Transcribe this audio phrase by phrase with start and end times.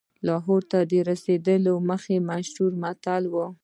[0.27, 3.35] لاهور ته تر رسېدلو دمخه مشهور متل و.